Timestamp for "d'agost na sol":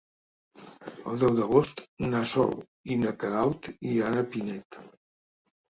1.41-2.57